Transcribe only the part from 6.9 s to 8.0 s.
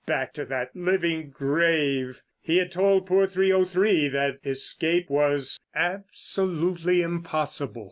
impossible.